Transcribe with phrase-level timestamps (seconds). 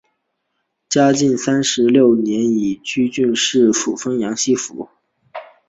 [0.89, 4.89] 嘉靖三十六年以都御史巡抚凤阳四府。